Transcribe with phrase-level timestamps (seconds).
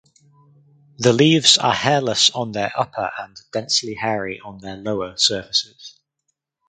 [0.97, 5.99] The leaves are hairless on their upper and densely hairy on their lower surfaces.